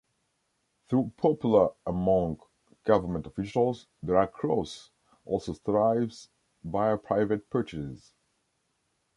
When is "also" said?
5.25-5.53